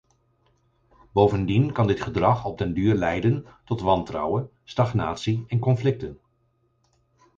[1.13, 6.19] Bovendien kan dit gedrag op den duur leiden tot wantrouwen, stagnatie en conflicten.